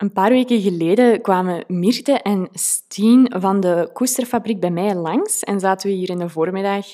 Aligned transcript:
Een 0.00 0.12
paar 0.12 0.30
weken 0.30 0.60
geleden 0.60 1.20
kwamen 1.20 1.64
Mirte 1.66 2.12
en 2.12 2.48
Stien 2.52 3.32
van 3.38 3.60
de 3.60 3.90
Koesterfabriek 3.92 4.60
bij 4.60 4.70
mij 4.70 4.94
langs 4.94 5.40
en 5.42 5.60
zaten 5.60 5.88
we 5.88 5.96
hier 5.96 6.10
in 6.10 6.18
de 6.18 6.28
voormiddag 6.28 6.86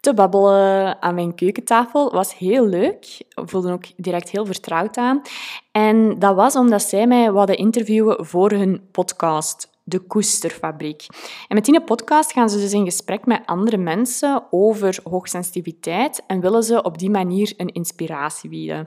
te 0.00 0.14
babbelen 0.14 1.02
aan 1.02 1.14
mijn 1.14 1.34
keukentafel. 1.34 2.12
was 2.12 2.38
heel 2.38 2.66
leuk. 2.66 3.18
Ik 3.18 3.48
voelde 3.48 3.72
ook 3.72 3.84
direct 3.96 4.30
heel 4.30 4.46
vertrouwd 4.46 4.96
aan. 4.96 5.22
En 5.72 6.18
dat 6.18 6.34
was 6.34 6.56
omdat 6.56 6.82
zij 6.82 7.06
mij 7.06 7.32
wilden 7.32 7.56
interviewen 7.56 8.26
voor 8.26 8.50
hun 8.50 8.88
podcast 8.90 9.75
de 9.88 9.98
Koesterfabriek. 9.98 11.06
En 11.48 11.54
met 11.54 11.64
die 11.64 11.80
podcast 11.80 12.32
gaan 12.32 12.50
ze 12.50 12.58
dus 12.58 12.72
in 12.72 12.84
gesprek 12.84 13.26
met 13.26 13.42
andere 13.44 13.76
mensen 13.76 14.42
over 14.50 14.98
hoogsensitiviteit 15.04 16.22
en 16.26 16.40
willen 16.40 16.62
ze 16.62 16.82
op 16.82 16.98
die 16.98 17.10
manier 17.10 17.52
een 17.56 17.72
inspiratie 17.72 18.50
bieden. 18.50 18.80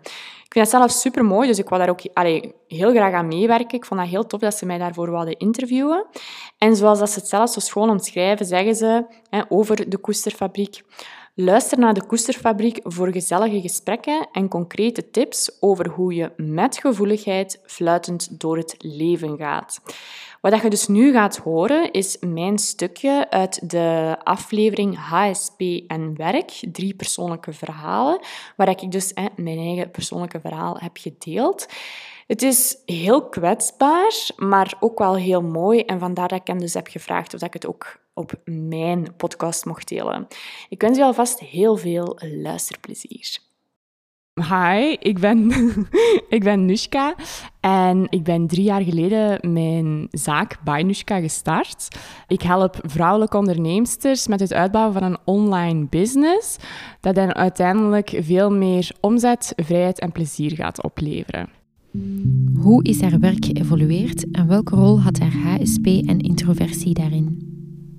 Ik 0.44 0.56
vind 0.56 0.72
dat 0.72 0.80
zelf 0.80 0.92
super 0.92 1.26
mooi, 1.26 1.48
dus 1.48 1.60
ik 1.60 1.70
wil 1.70 1.78
daar 1.78 1.90
ook 1.90 2.02
allee, 2.14 2.54
heel 2.68 2.92
graag 2.92 3.14
aan 3.14 3.28
meewerken. 3.28 3.78
Ik 3.78 3.86
vond 3.86 4.00
dat 4.00 4.10
heel 4.10 4.28
tof 4.28 4.40
dat 4.40 4.56
ze 4.56 4.66
mij 4.66 4.78
daarvoor 4.78 5.12
wilden 5.12 5.38
interviewen. 5.38 6.06
En 6.58 6.76
zoals 6.76 7.00
dat 7.00 7.10
ze 7.10 7.20
het 7.20 7.28
zelf 7.28 7.50
zo 7.50 7.60
schoon 7.60 7.90
omschrijven, 7.90 8.46
zeggen 8.46 8.76
ze 8.76 9.06
hè, 9.30 9.42
over 9.50 9.90
de 9.90 9.98
Koesterfabriek. 9.98 10.82
Luister 11.42 11.80
naar 11.80 11.94
de 11.94 12.06
Koesterfabriek 12.06 12.80
voor 12.84 13.12
gezellige 13.12 13.62
gesprekken 13.62 14.28
en 14.32 14.48
concrete 14.48 15.10
tips 15.10 15.58
over 15.60 15.90
hoe 15.90 16.14
je 16.14 16.32
met 16.38 16.78
gevoeligheid 16.78 17.60
fluitend 17.66 18.40
door 18.40 18.58
het 18.58 18.76
leven 18.78 19.38
gaat. 19.38 19.82
Wat 20.42 20.62
je 20.62 20.70
dus 20.70 20.88
nu 20.88 21.12
gaat 21.12 21.38
horen, 21.38 21.92
is 21.92 22.18
mijn 22.20 22.58
stukje 22.58 23.30
uit 23.30 23.70
de 23.70 24.18
aflevering 24.24 24.98
HSP 24.98 25.62
en 25.88 26.16
werk, 26.18 26.60
drie 26.72 26.96
persoonlijke 26.96 27.54
verhalen, 27.54 28.20
waar 28.56 28.70
ik 28.70 28.92
dus 28.92 29.14
mijn 29.36 29.58
eigen 29.58 29.92
persoonlijke 29.92 30.40
verhaal 30.40 30.78
heb 30.78 30.98
gedeeld. 30.98 31.68
Het 32.28 32.42
is 32.42 32.78
heel 32.86 33.30
kwetsbaar, 33.30 34.30
maar 34.36 34.74
ook 34.80 35.00
wel 35.00 35.16
heel 35.16 35.42
mooi. 35.42 35.82
En 35.82 36.00
vandaar 36.00 36.28
dat 36.28 36.40
ik 36.40 36.48
hem 36.48 36.60
dus 36.60 36.74
heb 36.74 36.88
gevraagd 36.88 37.34
of 37.34 37.42
ik 37.42 37.54
het 37.54 37.68
ook 37.68 38.00
op 38.14 38.40
mijn 38.46 39.16
podcast 39.18 39.66
mocht 39.66 39.88
delen. 39.88 40.28
Ik 40.70 40.82
wens 40.82 40.98
je 40.98 41.04
alvast 41.04 41.40
heel 41.40 41.78
veel 41.78 42.18
luisterplezier. 42.20 43.49
Hi, 44.44 44.96
ik 45.00 45.20
ben, 45.20 45.52
ik 46.30 46.44
ben 46.44 46.66
Nushka 46.66 47.16
en 47.60 48.08
ik 48.10 48.24
ben 48.24 48.48
drie 48.48 48.64
jaar 48.64 48.82
geleden 48.82 49.54
mijn 49.54 50.08
zaak 50.12 50.58
By 50.64 50.82
Nushka 50.86 51.20
gestart. 51.20 51.88
Ik 52.28 52.42
help 52.42 52.80
vrouwelijke 52.82 53.38
onderneemsters 53.38 54.28
met 54.28 54.40
het 54.40 54.54
uitbouwen 54.54 54.94
van 54.94 55.04
een 55.04 55.18
online 55.26 55.86
business 55.90 56.58
dat 57.00 57.16
hen 57.16 57.34
uiteindelijk 57.34 58.20
veel 58.22 58.52
meer 58.52 58.92
omzet, 59.00 59.54
vrijheid 59.56 60.00
en 60.00 60.12
plezier 60.12 60.52
gaat 60.56 60.84
opleveren. 60.84 61.50
Hoe 62.60 62.84
is 62.84 63.02
haar 63.02 63.20
werk 63.20 63.46
geëvolueerd 63.46 64.32
en 64.32 64.48
welke 64.48 64.76
rol 64.76 65.02
had 65.02 65.20
haar 65.20 65.34
HSP 65.34 65.86
en 65.86 66.20
introversie 66.20 66.94
daarin? 66.94 67.49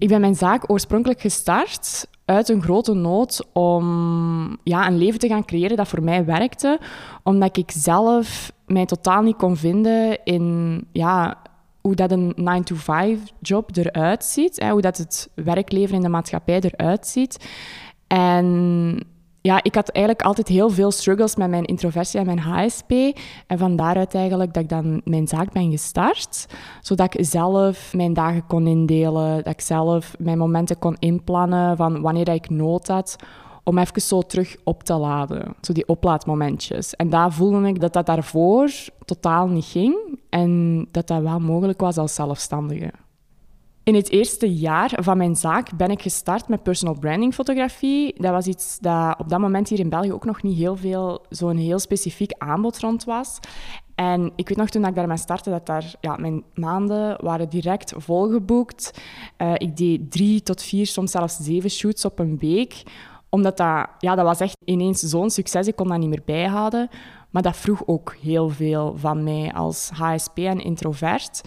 Ik 0.00 0.08
ben 0.08 0.20
mijn 0.20 0.34
zaak 0.34 0.70
oorspronkelijk 0.70 1.20
gestart 1.20 2.06
uit 2.24 2.48
een 2.48 2.62
grote 2.62 2.92
nood 2.92 3.46
om 3.52 4.58
ja, 4.64 4.86
een 4.86 4.98
leven 4.98 5.18
te 5.18 5.28
gaan 5.28 5.44
creëren 5.44 5.76
dat 5.76 5.88
voor 5.88 6.02
mij 6.02 6.24
werkte, 6.24 6.78
omdat 7.22 7.56
ik 7.56 7.70
zelf 7.70 8.52
mij 8.66 8.86
totaal 8.86 9.22
niet 9.22 9.36
kon 9.36 9.56
vinden 9.56 10.24
in 10.24 10.78
ja, 10.92 11.42
hoe 11.80 11.94
dat 11.94 12.10
een 12.10 12.34
9-to-5-job 12.36 13.76
eruit 13.76 14.24
ziet, 14.24 14.60
hè, 14.60 14.70
hoe 14.70 14.80
dat 14.80 14.96
het 14.96 15.30
werkleven 15.34 15.94
in 15.94 16.02
de 16.02 16.08
maatschappij 16.08 16.60
eruit 16.60 17.06
ziet. 17.06 17.48
En 18.06 19.06
ja, 19.42 19.62
ik 19.62 19.74
had 19.74 19.88
eigenlijk 19.88 20.26
altijd 20.26 20.48
heel 20.48 20.70
veel 20.70 20.90
struggles 20.90 21.36
met 21.36 21.50
mijn 21.50 21.64
introversie 21.64 22.20
en 22.20 22.26
mijn 22.26 22.38
HSP. 22.38 22.90
En 23.46 23.58
van 23.58 23.76
daaruit 23.76 24.14
eigenlijk 24.14 24.54
dat 24.54 24.62
ik 24.62 24.68
dan 24.68 25.00
mijn 25.04 25.28
zaak 25.28 25.52
ben 25.52 25.70
gestart. 25.70 26.46
Zodat 26.80 27.14
ik 27.14 27.24
zelf 27.24 27.92
mijn 27.94 28.12
dagen 28.12 28.46
kon 28.46 28.66
indelen. 28.66 29.36
Dat 29.36 29.52
ik 29.52 29.60
zelf 29.60 30.14
mijn 30.18 30.38
momenten 30.38 30.78
kon 30.78 30.96
inplannen 30.98 31.76
van 31.76 32.00
wanneer 32.00 32.28
ik 32.28 32.50
nood 32.50 32.88
had. 32.88 33.16
Om 33.64 33.78
even 33.78 34.02
zo 34.02 34.20
terug 34.20 34.56
op 34.64 34.82
te 34.82 34.94
laden. 34.94 35.54
Zo 35.60 35.72
die 35.72 35.88
oplaadmomentjes. 35.88 36.96
En 36.96 37.10
daar 37.10 37.32
voelde 37.32 37.68
ik 37.68 37.80
dat 37.80 37.92
dat 37.92 38.06
daarvoor 38.06 38.70
totaal 39.04 39.46
niet 39.46 39.64
ging. 39.64 40.18
En 40.30 40.86
dat 40.90 41.06
dat 41.06 41.22
wel 41.22 41.40
mogelijk 41.40 41.80
was 41.80 41.96
als 41.96 42.14
zelfstandige. 42.14 42.90
In 43.90 43.96
het 43.96 44.10
eerste 44.10 44.54
jaar 44.54 44.92
van 45.00 45.16
mijn 45.16 45.36
zaak 45.36 45.76
ben 45.76 45.90
ik 45.90 46.02
gestart 46.02 46.48
met 46.48 46.62
personal 46.62 46.98
branding 46.98 47.34
fotografie. 47.34 48.14
Dat 48.20 48.32
was 48.32 48.46
iets 48.46 48.78
dat 48.78 49.18
op 49.18 49.28
dat 49.28 49.38
moment 49.38 49.68
hier 49.68 49.78
in 49.78 49.88
België 49.88 50.12
ook 50.12 50.24
nog 50.24 50.42
niet 50.42 50.56
heel 50.56 50.76
veel, 50.76 51.24
zo'n 51.28 51.56
heel 51.56 51.78
specifiek 51.78 52.32
aanbod 52.38 52.78
rond 52.78 53.04
was. 53.04 53.38
En 53.94 54.32
ik 54.36 54.48
weet 54.48 54.56
nog 54.56 54.68
toen 54.68 54.84
ik 54.84 54.94
daarmee 54.94 55.16
startte, 55.16 55.50
dat 55.50 55.66
daar, 55.66 55.94
ja, 56.00 56.16
mijn 56.16 56.44
maanden 56.54 57.24
waren 57.24 57.48
direct 57.48 57.92
volgeboekt. 57.96 59.00
Uh, 59.38 59.54
ik 59.56 59.76
deed 59.76 60.10
drie 60.10 60.42
tot 60.42 60.62
vier, 60.62 60.86
soms 60.86 61.10
zelfs 61.10 61.36
zeven 61.36 61.70
shoots 61.70 62.04
op 62.04 62.18
een 62.18 62.38
week. 62.38 62.82
Omdat 63.28 63.56
dat, 63.56 63.88
ja, 63.98 64.14
dat 64.14 64.24
was 64.24 64.40
echt 64.40 64.56
ineens 64.64 65.00
zo'n 65.00 65.30
succes, 65.30 65.66
ik 65.66 65.76
kon 65.76 65.88
dat 65.88 65.98
niet 65.98 66.08
meer 66.08 66.22
bijhouden. 66.24 66.88
Maar 67.30 67.42
dat 67.42 67.56
vroeg 67.56 67.82
ook 67.86 68.16
heel 68.20 68.48
veel 68.48 68.94
van 68.96 69.24
mij 69.24 69.52
als 69.52 69.90
HSP 69.92 70.38
en 70.38 70.60
introvert 70.60 71.42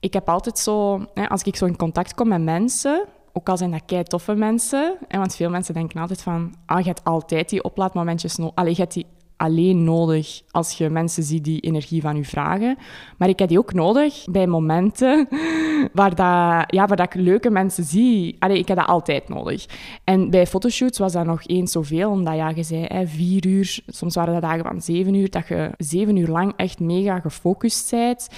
ik 0.00 0.12
heb 0.12 0.28
altijd 0.28 0.58
zo, 0.58 1.04
hè, 1.14 1.28
als 1.28 1.42
ik 1.42 1.56
zo 1.56 1.66
in 1.66 1.76
contact 1.76 2.14
kom 2.14 2.28
met 2.28 2.42
mensen, 2.42 3.04
ook 3.32 3.48
al 3.48 3.56
zijn 3.56 3.70
dat 3.70 3.82
kei 3.86 4.02
toffe 4.02 4.34
mensen, 4.34 4.96
want 5.08 5.36
veel 5.36 5.50
mensen 5.50 5.74
denken 5.74 6.00
altijd 6.00 6.22
van, 6.22 6.54
ah, 6.66 6.78
je 6.78 6.86
hebt 6.86 7.04
altijd 7.04 7.48
die 7.48 7.64
oplaadmomentjes 7.64 8.36
nodig. 8.36 8.54
Allee, 8.54 8.70
je 8.70 8.80
hebt 8.80 8.92
die 8.92 9.06
alleen 9.36 9.84
nodig 9.84 10.42
als 10.50 10.72
je 10.72 10.90
mensen 10.90 11.22
ziet 11.22 11.44
die 11.44 11.60
energie 11.60 12.00
van 12.00 12.16
je 12.16 12.24
vragen. 12.24 12.78
Maar 13.18 13.28
ik 13.28 13.38
heb 13.38 13.48
die 13.48 13.58
ook 13.58 13.72
nodig 13.72 14.24
bij 14.30 14.46
momenten 14.46 15.28
waar, 15.92 16.14
dat, 16.14 16.74
ja, 16.74 16.86
waar 16.86 16.96
dat 16.96 17.14
ik 17.14 17.14
leuke 17.14 17.50
mensen 17.50 17.84
zie. 17.84 18.36
Allee, 18.38 18.58
ik 18.58 18.68
heb 18.68 18.76
dat 18.76 18.86
altijd 18.86 19.28
nodig. 19.28 19.66
En 20.04 20.30
bij 20.30 20.46
fotoshoots 20.46 20.98
was 20.98 21.12
dat 21.12 21.26
nog 21.26 21.46
eens 21.46 21.72
zoveel, 21.72 22.10
omdat 22.10 22.34
ja, 22.34 22.48
je 22.48 22.62
zei 22.62 22.84
hè, 22.84 23.06
vier 23.06 23.46
uur, 23.46 23.80
soms 23.86 24.14
waren 24.14 24.32
dat 24.32 24.42
dagen 24.42 24.64
van 24.64 24.82
zeven 24.82 25.14
uur, 25.14 25.30
dat 25.30 25.48
je 25.48 25.70
zeven 25.78 26.16
uur 26.16 26.28
lang 26.28 26.52
echt 26.56 26.80
mega 26.80 27.20
gefocust 27.20 27.90
bent. 27.90 28.28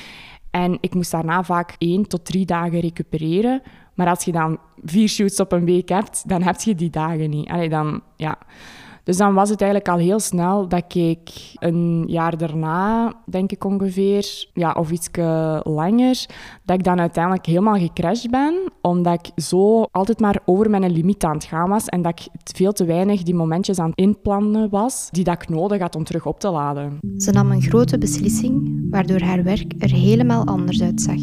En 0.50 0.78
ik 0.80 0.94
moest 0.94 1.10
daarna 1.10 1.42
vaak 1.42 1.74
één 1.78 2.06
tot 2.06 2.24
drie 2.24 2.46
dagen 2.46 2.80
recupereren. 2.80 3.62
Maar 3.94 4.08
als 4.08 4.24
je 4.24 4.32
dan 4.32 4.58
vier 4.84 5.08
shoots 5.08 5.40
op 5.40 5.52
een 5.52 5.64
week 5.64 5.88
hebt, 5.88 6.28
dan 6.28 6.42
heb 6.42 6.60
je 6.60 6.74
die 6.74 6.90
dagen 6.90 7.30
niet. 7.30 7.48
Allee, 7.48 7.68
dan, 7.68 8.02
ja. 8.16 8.38
Dus 9.08 9.16
dan 9.16 9.34
was 9.34 9.50
het 9.50 9.60
eigenlijk 9.60 9.90
al 9.90 9.98
heel 9.98 10.20
snel 10.20 10.68
dat 10.68 10.94
ik 10.94 11.30
een 11.54 12.04
jaar 12.06 12.36
daarna, 12.36 13.12
denk 13.26 13.52
ik 13.52 13.64
ongeveer, 13.64 14.48
ja, 14.52 14.72
of 14.72 14.90
iets 14.90 15.08
langer, 15.62 16.26
dat 16.64 16.78
ik 16.78 16.84
dan 16.84 17.00
uiteindelijk 17.00 17.46
helemaal 17.46 17.74
gecrashed 17.74 18.30
ben, 18.30 18.72
omdat 18.80 19.14
ik 19.14 19.42
zo 19.42 19.82
altijd 19.82 20.20
maar 20.20 20.40
over 20.44 20.70
mijn 20.70 20.90
limiet 20.90 21.24
aan 21.24 21.34
het 21.34 21.44
gaan 21.44 21.68
was 21.68 21.86
en 21.86 22.02
dat 22.02 22.20
ik 22.20 22.54
veel 22.54 22.72
te 22.72 22.84
weinig 22.84 23.22
die 23.22 23.34
momentjes 23.34 23.78
aan 23.78 23.90
het 23.90 23.98
inplannen 23.98 24.70
was 24.70 25.08
die 25.10 25.24
dat 25.24 25.42
ik 25.42 25.48
nodig 25.48 25.80
had 25.80 25.96
om 25.96 26.04
terug 26.04 26.26
op 26.26 26.40
te 26.40 26.50
laden. 26.50 26.98
Ze 27.16 27.30
nam 27.30 27.50
een 27.50 27.62
grote 27.62 27.98
beslissing, 27.98 28.86
waardoor 28.90 29.20
haar 29.20 29.42
werk 29.42 29.72
er 29.78 29.90
helemaal 29.90 30.46
anders 30.46 30.82
uitzag. 30.82 31.20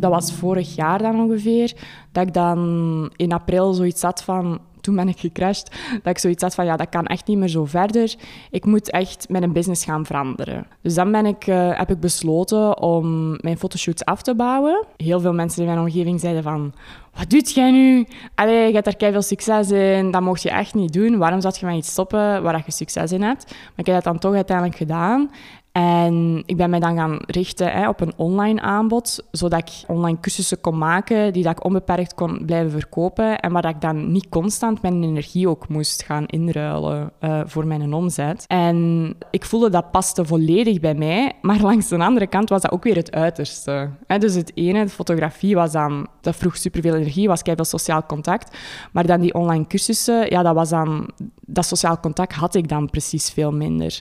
Dat 0.00 0.10
was 0.10 0.32
vorig 0.32 0.74
jaar 0.74 0.98
dan 0.98 1.20
ongeveer, 1.20 1.76
dat 2.12 2.26
ik 2.26 2.34
dan 2.34 3.10
in 3.16 3.32
april 3.32 3.72
zoiets 3.72 4.02
had 4.02 4.22
van 4.22 4.60
toen 4.80 4.96
ben 4.96 5.08
ik 5.08 5.18
gecrashed, 5.18 5.70
dat 6.02 6.12
ik 6.12 6.18
zoiets 6.18 6.42
had 6.42 6.54
van, 6.54 6.64
ja, 6.64 6.76
dat 6.76 6.88
kan 6.88 7.06
echt 7.06 7.26
niet 7.26 7.38
meer 7.38 7.48
zo 7.48 7.64
verder. 7.64 8.14
Ik 8.50 8.64
moet 8.64 8.90
echt 8.90 9.28
mijn 9.28 9.52
business 9.52 9.84
gaan 9.84 10.06
veranderen. 10.06 10.66
Dus 10.82 10.94
dan 10.94 11.12
ben 11.12 11.26
ik, 11.26 11.46
uh, 11.46 11.78
heb 11.78 11.90
ik 11.90 12.00
besloten 12.00 12.78
om 12.78 13.36
mijn 13.40 13.58
fotoshoots 13.58 14.04
af 14.04 14.22
te 14.22 14.34
bouwen. 14.34 14.86
Heel 14.96 15.20
veel 15.20 15.32
mensen 15.32 15.62
in 15.62 15.68
mijn 15.68 15.80
omgeving 15.80 16.20
zeiden 16.20 16.42
van, 16.42 16.72
wat 17.14 17.30
doet 17.30 17.52
jij 17.52 17.70
nu? 17.70 18.06
Allee, 18.34 18.66
je 18.66 18.72
hebt 18.74 19.00
daar 19.00 19.12
veel 19.12 19.22
succes 19.22 19.70
in, 19.70 20.10
dat 20.10 20.22
mocht 20.22 20.42
je 20.42 20.50
echt 20.50 20.74
niet 20.74 20.92
doen. 20.92 21.18
Waarom 21.18 21.40
zou 21.40 21.54
je 21.58 21.66
maar 21.66 21.76
iets 21.76 21.90
stoppen 21.90 22.42
waar 22.42 22.62
je 22.66 22.72
succes 22.72 23.12
in 23.12 23.22
hebt? 23.22 23.44
Maar 23.50 23.72
ik 23.76 23.86
heb 23.86 23.94
dat 23.94 24.04
dan 24.04 24.18
toch 24.18 24.34
uiteindelijk 24.34 24.76
gedaan. 24.76 25.30
En 25.72 26.42
ik 26.46 26.56
ben 26.56 26.70
mij 26.70 26.80
dan 26.80 26.96
gaan 26.96 27.18
richten 27.26 27.72
hè, 27.72 27.88
op 27.88 28.00
een 28.00 28.12
online 28.16 28.60
aanbod, 28.60 29.24
zodat 29.30 29.58
ik 29.58 29.70
online 29.86 30.20
cursussen 30.20 30.60
kon 30.60 30.78
maken 30.78 31.32
die 31.32 31.42
dat 31.42 31.52
ik 31.52 31.64
onbeperkt 31.64 32.14
kon 32.14 32.42
blijven 32.46 32.70
verkopen 32.70 33.40
en 33.40 33.52
waar 33.52 33.68
ik 33.68 33.80
dan 33.80 34.12
niet 34.12 34.28
constant 34.28 34.82
mijn 34.82 35.02
energie 35.02 35.48
ook 35.48 35.68
moest 35.68 36.02
gaan 36.02 36.26
inruilen 36.26 37.12
uh, 37.20 37.40
voor 37.44 37.66
mijn 37.66 37.94
omzet. 37.94 38.44
En 38.46 39.14
ik 39.30 39.44
voelde 39.44 39.70
dat 39.70 39.90
paste 39.90 40.24
volledig 40.24 40.80
bij 40.80 40.94
mij, 40.94 41.32
maar 41.42 41.60
langs 41.60 41.88
de 41.88 41.98
andere 41.98 42.26
kant 42.26 42.48
was 42.48 42.62
dat 42.62 42.72
ook 42.72 42.84
weer 42.84 42.96
het 42.96 43.12
uiterste. 43.12 43.90
Hè, 44.06 44.18
dus 44.18 44.34
het 44.34 44.52
ene, 44.54 44.84
de 44.84 44.90
fotografie, 44.90 45.54
was 45.54 45.72
dan, 45.72 46.06
dat 46.20 46.36
vroeg 46.36 46.56
superveel 46.56 46.94
energie, 46.94 47.28
was 47.28 47.40
veel 47.44 47.64
sociaal 47.64 48.06
contact, 48.06 48.58
maar 48.92 49.06
dan 49.06 49.20
die 49.20 49.34
online 49.34 49.66
cursussen, 49.66 50.30
ja, 50.30 50.42
dat 50.42 50.54
was 50.54 50.68
dan, 50.68 51.10
dat 51.40 51.66
sociaal 51.66 52.00
contact 52.00 52.34
had 52.34 52.54
ik 52.54 52.68
dan 52.68 52.90
precies 52.90 53.30
veel 53.30 53.52
minder 53.52 54.00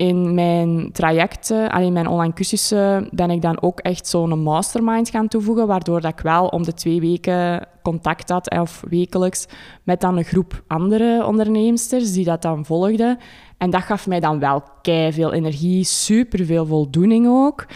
in 0.00 0.34
mijn 0.34 0.92
trajecten, 0.92 1.70
in 1.70 1.92
mijn 1.92 2.06
online 2.06 2.32
cursussen, 2.32 3.08
ben 3.10 3.30
ik 3.30 3.42
dan 3.42 3.62
ook 3.62 3.80
echt 3.80 4.06
zo'n 4.06 4.42
mastermind 4.42 5.08
gaan 5.10 5.28
toevoegen, 5.28 5.66
waardoor 5.66 6.00
dat 6.00 6.12
ik 6.12 6.20
wel 6.20 6.46
om 6.46 6.62
de 6.62 6.74
twee 6.74 7.00
weken 7.00 7.66
contact 7.82 8.28
had, 8.28 8.50
of 8.50 8.82
wekelijks, 8.88 9.46
met 9.82 10.00
dan 10.00 10.16
een 10.16 10.24
groep 10.24 10.62
andere 10.66 11.26
onderneemsters 11.26 12.12
die 12.12 12.24
dat 12.24 12.42
dan 12.42 12.64
volgden. 12.64 13.18
En 13.58 13.70
dat 13.70 13.82
gaf 13.82 14.06
mij 14.06 14.20
dan 14.20 14.38
wel 14.38 14.62
kei 14.82 15.12
veel 15.12 15.32
energie, 15.32 15.84
super 15.84 16.44
veel 16.44 16.66
voldoening 16.66 17.26
ook. 17.28 17.66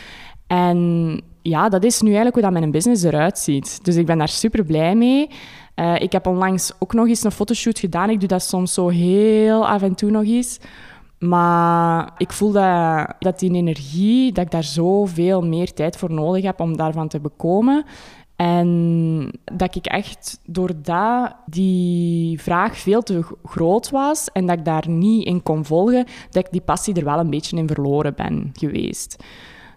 En 0.47 1.21
ja, 1.43 1.69
dat 1.69 1.85
is 1.85 2.01
nu 2.01 2.07
eigenlijk 2.07 2.35
hoe 2.35 2.45
dat 2.45 2.61
mijn 2.61 2.71
business 2.71 3.03
eruit 3.03 3.39
ziet. 3.39 3.85
Dus 3.85 3.97
ik 3.97 4.07
ben 4.07 4.19
daar 4.19 4.29
super 4.29 4.65
blij 4.65 4.95
mee. 4.95 5.31
Uh, 5.77 6.01
ik 6.01 6.13
heb 6.13 6.27
onlangs 6.27 6.73
ook 6.79 6.93
nog 6.93 7.09
eens 7.09 7.25
een 7.25 7.31
fotoshoot 7.31 7.79
gedaan. 7.79 8.11
Ik 8.11 8.21
doe 8.21 8.29
dat 8.29 8.43
soms 8.43 8.75
zo 8.75 8.89
heel 8.89 9.67
af 9.67 9.83
en 9.83 9.95
toe 9.95 10.11
nog 10.11 10.25
eens. 10.25 10.59
Maar 11.29 12.13
ik 12.17 12.33
voel 12.33 12.53
dat, 12.53 13.15
dat 13.19 13.39
die 13.39 13.53
energie, 13.55 14.33
dat 14.33 14.45
ik 14.45 14.51
daar 14.51 14.65
zoveel 14.65 15.43
meer 15.43 15.73
tijd 15.73 15.97
voor 15.97 16.13
nodig 16.13 16.45
heb 16.45 16.61
om 16.61 16.77
daarvan 16.77 17.09
te 17.09 17.21
bekomen. 17.21 17.85
En 18.37 19.31
dat 19.45 19.75
ik 19.75 19.87
echt 19.87 20.41
doordat 20.47 21.37
die 21.47 22.41
vraag 22.41 22.79
veel 22.79 23.03
te 23.03 23.25
groot 23.45 23.91
was 23.91 24.29
en 24.33 24.47
dat 24.47 24.59
ik 24.59 24.65
daar 24.65 24.89
niet 24.89 25.27
in 25.27 25.43
kon 25.43 25.65
volgen, 25.65 26.07
dat 26.31 26.45
ik 26.45 26.53
die 26.53 26.61
passie 26.61 26.95
er 26.95 27.05
wel 27.05 27.19
een 27.19 27.31
beetje 27.31 27.57
in 27.57 27.69
verloren 27.69 28.15
ben 28.15 28.51
geweest. 28.53 29.25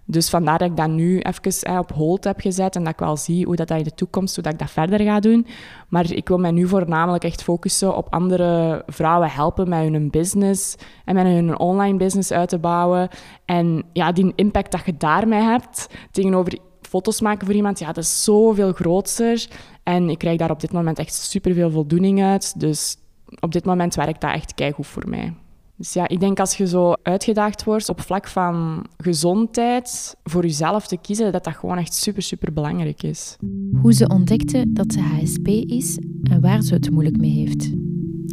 Dus 0.10 0.30
vandaar 0.30 0.58
dat 0.58 0.70
ik 0.70 0.78
dat 0.78 0.90
nu 0.90 1.20
even 1.20 1.80
op 1.80 1.92
hold 1.92 2.24
heb 2.24 2.40
gezet 2.40 2.76
en 2.76 2.84
dat 2.84 2.94
ik 2.94 3.00
wel 3.00 3.18
zie 3.18 3.46
hoe 3.46 3.56
dat, 3.56 3.68
dat 3.68 3.78
in 3.78 3.84
de 3.84 3.94
toekomst, 3.94 4.36
hoe 4.36 4.44
dat 4.44 4.54
ik 4.54 4.60
dat 4.60 4.72
verder 4.72 5.00
ga 5.00 5.20
doen. 5.20 5.48
Maar 5.88 6.12
ik 6.12 6.28
wil 6.28 6.38
mij 6.38 6.52
nu 6.52 6.68
voornamelijk 6.68 7.24
echt 7.24 7.44
focussen 7.44 7.96
op 7.96 8.14
andere 8.14 8.84
vrouwen 8.86 9.30
helpen 9.30 9.70
met 9.70 9.80
hun 9.80 10.10
business 10.10 10.76
en 11.06 11.16
met 11.16 11.26
hun 11.26 11.60
online 11.60 11.98
business 11.98 12.32
uit 12.32 12.50
te 12.50 12.60
bouwen. 12.60 13.10
En 13.46 13.84
ja, 13.94 14.12
die 14.12 14.34
impact 14.36 14.72
dat 14.72 14.86
je 14.86 14.98
daarmee 14.98 15.42
hebt 15.42 15.90
tegenover 16.12 16.58
foto's 16.82 17.22
maken 17.22 17.46
voor 17.46 17.56
iemand, 17.56 17.80
ja, 17.80 17.88
dat 17.88 18.04
is 18.04 18.24
zoveel 18.24 18.74
groter. 18.74 19.48
En 19.84 20.10
ik 20.10 20.18
krijg 20.18 20.38
daar 20.38 20.52
op 20.52 20.60
dit 20.60 20.72
moment 20.72 21.00
echt 21.00 21.14
superveel 21.14 21.72
voldoening 21.72 22.24
uit. 22.24 22.60
Dus 22.60 22.98
op 23.40 23.52
dit 23.52 23.66
moment 23.66 23.96
werkt 23.96 24.22
dat 24.22 24.34
echt 24.34 24.54
keigoed 24.54 24.88
voor 24.88 25.10
mij. 25.10 25.34
Dus 25.78 25.94
ja, 25.94 26.08
ik 26.08 26.20
denk 26.20 26.40
als 26.40 26.58
je 26.58 26.68
zo 26.68 26.94
uitgedaagd 27.04 27.64
wordt 27.64 27.90
op 27.90 28.02
vlak 28.02 28.28
van 28.28 28.86
gezondheid, 28.98 30.16
voor 30.24 30.42
jezelf 30.42 30.88
te 30.88 30.98
kiezen, 30.98 31.32
dat 31.32 31.44
dat 31.44 31.56
gewoon 31.56 31.78
echt 31.78 31.94
super, 31.94 32.22
super 32.22 32.54
belangrijk 32.54 33.04
is. 33.04 33.38
Hoe 33.82 33.94
ze 33.94 34.08
ontdekte 34.08 34.66
dat 34.68 34.94
ze 34.94 35.00
HSP 35.00 35.48
is 35.48 35.98
en 36.24 36.42
waar 36.42 36.62
ze 36.62 36.74
het 36.74 36.92
moeilijk 36.92 37.18
mee 37.18 37.32
heeft. 37.32 37.72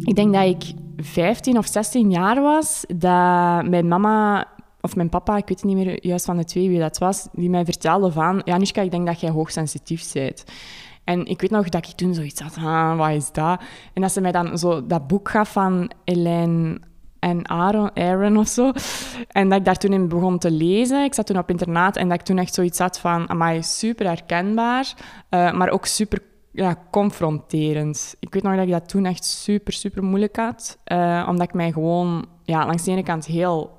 Ik 0.03 0.15
denk 0.15 0.33
dat 0.33 0.45
ik 0.45 0.73
15 0.97 1.57
of 1.57 1.67
16 1.67 2.11
jaar 2.11 2.41
was, 2.41 2.83
dat 2.87 3.69
mijn 3.69 3.87
mama 3.87 4.47
of 4.81 4.95
mijn 4.95 5.09
papa, 5.09 5.37
ik 5.37 5.47
weet 5.47 5.63
niet 5.63 5.75
meer 5.75 6.05
juist 6.05 6.25
van 6.25 6.37
de 6.37 6.43
twee 6.43 6.69
wie 6.69 6.79
dat 6.79 6.97
was, 6.97 7.27
die 7.33 7.49
mij 7.49 7.65
vertelde 7.65 8.11
van, 8.11 8.41
ja, 8.45 8.57
Nishka, 8.57 8.81
ik 8.81 8.91
denk 8.91 9.05
dat 9.05 9.19
jij 9.19 9.29
hoogsensitief 9.29 10.13
bent. 10.13 10.43
En 11.03 11.25
ik 11.25 11.41
weet 11.41 11.51
nog 11.51 11.69
dat 11.69 11.87
ik 11.87 11.95
toen 11.95 12.13
zoiets 12.13 12.41
had, 12.41 12.55
ah, 12.57 12.97
wat 12.97 13.09
is 13.09 13.31
dat? 13.31 13.61
En 13.93 14.01
dat 14.01 14.11
ze 14.11 14.21
mij 14.21 14.31
dan 14.31 14.57
zo 14.57 14.85
dat 14.85 15.07
boek 15.07 15.29
gaf 15.29 15.51
van 15.51 15.91
Elaine 16.03 16.79
en 17.25 17.49
Aaron, 17.49 17.95
Aaron 17.95 18.37
of 18.37 18.47
zo. 18.47 18.71
En 19.31 19.49
dat 19.49 19.59
ik 19.59 19.65
daar 19.65 19.77
toen 19.77 19.93
in 19.93 20.07
begon 20.07 20.37
te 20.37 20.51
lezen. 20.51 21.03
Ik 21.03 21.13
zat 21.13 21.25
toen 21.25 21.37
op 21.37 21.49
internaat 21.49 21.95
en 21.95 22.09
dat 22.09 22.19
ik 22.19 22.25
toen 22.25 22.37
echt 22.37 22.53
zoiets 22.53 22.79
had 22.79 22.99
van, 22.99 23.29
amai, 23.29 23.63
super 23.63 24.05
herkenbaar, 24.05 24.93
uh, 25.29 25.53
maar 25.53 25.69
ook 25.69 25.85
super 25.85 26.21
ja, 26.51 26.75
confronterend. 26.91 28.15
Ik 28.19 28.33
weet 28.33 28.43
nog 28.43 28.55
dat 28.55 28.65
ik 28.65 28.71
dat 28.71 28.89
toen 28.89 29.05
echt 29.05 29.25
super, 29.25 29.73
super 29.73 30.03
moeilijk 30.03 30.35
had. 30.35 30.77
Uh, 30.91 31.25
omdat 31.29 31.47
ik 31.47 31.53
mij 31.53 31.71
gewoon 31.71 32.25
ja, 32.43 32.65
langs 32.65 32.83
de 32.83 32.91
ene 32.91 33.03
kant 33.03 33.25
heel 33.25 33.71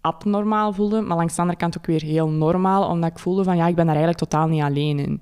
abnormaal 0.00 0.72
voelde, 0.72 1.00
maar 1.00 1.16
langs 1.16 1.34
de 1.34 1.40
andere 1.40 1.58
kant 1.58 1.78
ook 1.78 1.86
weer 1.86 2.02
heel 2.02 2.28
normaal, 2.28 2.88
omdat 2.88 3.10
ik 3.10 3.18
voelde 3.18 3.44
van 3.44 3.56
ja, 3.56 3.66
ik 3.66 3.74
ben 3.74 3.86
daar 3.86 3.96
eigenlijk 3.96 4.24
totaal 4.24 4.48
niet 4.48 4.62
alleen 4.62 4.98
in. 4.98 5.20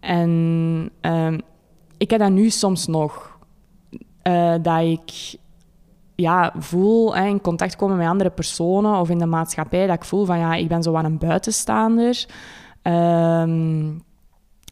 En 0.00 0.90
uh, 1.02 1.38
ik 1.98 2.10
heb 2.10 2.20
dat 2.20 2.30
nu 2.30 2.50
soms 2.50 2.86
nog, 2.86 3.38
uh, 4.22 4.54
dat 4.62 4.80
ik 4.80 5.40
ja, 6.14 6.52
voel 6.58 7.16
hè, 7.16 7.26
in 7.26 7.40
contact 7.40 7.76
komen 7.76 7.96
met 7.96 8.08
andere 8.08 8.30
personen 8.30 9.00
of 9.00 9.10
in 9.10 9.18
de 9.18 9.26
maatschappij, 9.26 9.86
dat 9.86 9.96
ik 9.96 10.04
voel 10.04 10.24
van 10.24 10.38
ja, 10.38 10.54
ik 10.54 10.68
ben 10.68 10.82
zo 10.82 10.94
aan 10.94 11.04
een 11.04 11.18
buitenstaander. 11.18 12.26
Um, 12.82 14.02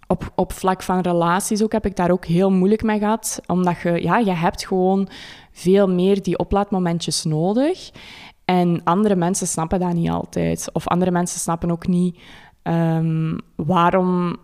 op, 0.07 0.33
op 0.35 0.53
vlak 0.53 0.83
van 0.83 1.01
relaties 1.01 1.63
ook 1.63 1.73
heb 1.73 1.87
ik 1.87 1.97
daar 1.97 2.11
ook 2.11 2.25
heel 2.25 2.51
moeilijk 2.51 2.83
mee 2.83 2.99
gehad. 2.99 3.41
Omdat 3.47 3.81
je, 3.81 4.03
ja, 4.03 4.19
je 4.19 4.33
hebt 4.33 4.67
gewoon 4.67 5.09
veel 5.53 5.89
meer 5.89 6.23
die 6.23 6.39
oplaadmomentjes 6.39 7.25
nodig. 7.25 7.91
En 8.45 8.81
andere 8.85 9.17
mensen 9.17 9.47
snappen 9.47 9.81
dat 9.81 9.93
niet 9.93 10.11
altijd. 10.11 10.71
Of 10.73 10.89
andere 10.89 11.11
mensen 11.11 11.41
snappen 11.41 11.71
ook 11.71 11.87
niet 11.87 12.19
um, 12.63 13.39
waarom, 13.57 14.37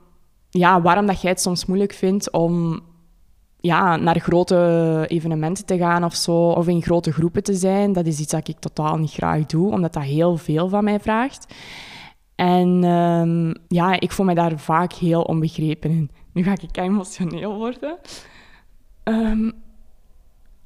ja, 0.51 0.81
waarom 0.81 1.07
dat 1.07 1.21
jij 1.21 1.31
het 1.31 1.41
soms 1.41 1.67
moeilijk 1.67 1.93
vindt 1.93 2.31
om 2.31 2.81
ja, 3.67 3.97
naar 3.97 4.21
grote 4.21 5.05
evenementen 5.09 5.67
te 5.67 5.79
gaan 5.79 6.05
of 6.05 6.15
zo, 6.15 6.33
of 6.33 6.69
in 6.69 6.83
grote 6.83 7.13
groepen 7.13 7.43
te 7.43 7.55
zijn. 7.55 7.93
Dat 7.93 8.07
is 8.07 8.21
iets 8.21 8.33
dat 8.33 8.49
ik 8.49 8.59
totaal 8.59 8.97
niet 8.97 9.13
graag 9.13 9.47
doe, 9.47 9.73
omdat 9.73 9.93
dat 9.93 10.03
heel 10.03 10.37
veel 10.37 10.69
van 10.69 10.85
mij 10.85 11.01
vraagt. 11.01 11.55
En 12.35 12.85
um, 12.85 13.55
ja, 13.69 14.01
ik 14.01 14.13
voel 14.13 14.27
me 14.27 14.35
daar 14.35 14.59
vaak 14.59 14.93
heel 14.93 15.23
onbegrepen 15.23 15.91
in. 15.91 16.11
Nu 16.33 16.43
ga 16.43 16.53
ik 16.53 16.77
emotioneel 16.77 17.57
worden. 17.57 17.99
Um, 19.05 19.53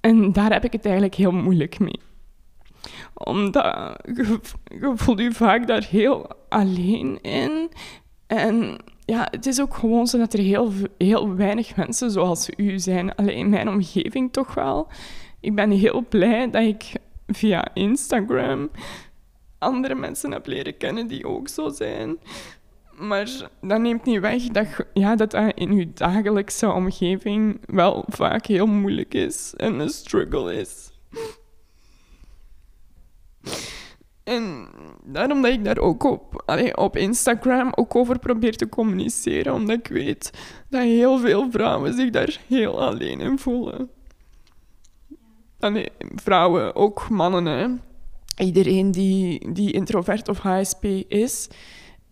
en 0.00 0.32
daar 0.32 0.52
heb 0.52 0.64
ik 0.64 0.72
het 0.72 0.84
eigenlijk 0.84 1.14
heel 1.14 1.32
moeilijk 1.32 1.78
mee 1.78 2.00
omdat 3.14 3.96
je, 4.14 4.40
je 4.64 4.92
voelt 4.94 5.18
je 5.18 5.32
vaak 5.32 5.66
daar 5.66 5.86
heel 5.90 6.26
alleen 6.48 7.18
in. 7.22 7.70
En 8.26 8.76
ja, 9.10 9.28
het 9.30 9.46
is 9.46 9.60
ook 9.60 9.74
gewoon 9.74 10.06
zo 10.06 10.18
dat 10.18 10.32
er 10.32 10.40
heel, 10.40 10.72
heel 10.98 11.34
weinig 11.34 11.76
mensen 11.76 12.10
zoals 12.10 12.48
u 12.56 12.78
zijn. 12.78 13.14
Alleen 13.14 13.36
in 13.36 13.48
mijn 13.48 13.68
omgeving 13.68 14.32
toch 14.32 14.54
wel. 14.54 14.88
Ik 15.40 15.54
ben 15.54 15.70
heel 15.70 16.04
blij 16.08 16.50
dat 16.50 16.62
ik 16.62 16.92
via 17.26 17.74
Instagram 17.74 18.70
andere 19.58 19.94
mensen 19.94 20.32
heb 20.32 20.46
leren 20.46 20.76
kennen 20.76 21.06
die 21.06 21.26
ook 21.26 21.48
zo 21.48 21.68
zijn. 21.68 22.18
Maar 22.98 23.28
dat 23.60 23.80
neemt 23.80 24.04
niet 24.04 24.20
weg 24.20 24.42
dat, 24.42 24.66
ja, 24.94 25.16
dat 25.16 25.30
dat 25.30 25.52
in 25.54 25.70
uw 25.70 25.86
dagelijkse 25.94 26.72
omgeving 26.72 27.60
wel 27.66 28.04
vaak 28.08 28.46
heel 28.46 28.66
moeilijk 28.66 29.14
is 29.14 29.54
en 29.56 29.78
een 29.78 29.88
struggle 29.88 30.54
is. 30.54 30.90
En 34.30 34.68
daarom 35.04 35.42
dat 35.42 35.52
ik 35.52 35.64
daar 35.64 35.78
ook 35.78 36.04
op, 36.04 36.42
allee, 36.46 36.76
op 36.76 36.96
Instagram 36.96 37.72
ook 37.74 37.94
over 37.94 38.18
probeer 38.18 38.56
te 38.56 38.68
communiceren, 38.68 39.54
omdat 39.54 39.78
ik 39.78 39.86
weet 39.86 40.30
dat 40.68 40.82
heel 40.82 41.18
veel 41.18 41.50
vrouwen 41.50 41.94
zich 41.94 42.10
daar 42.10 42.40
heel 42.48 42.80
alleen 42.80 43.20
in 43.20 43.38
voelen. 43.38 43.90
Allee, 45.58 45.88
vrouwen, 46.14 46.74
ook 46.74 47.08
mannen. 47.08 47.80
Iedereen 48.38 48.90
die, 48.90 49.52
die 49.52 49.72
introvert 49.72 50.28
of 50.28 50.38
HSP 50.38 50.84
is. 51.08 51.48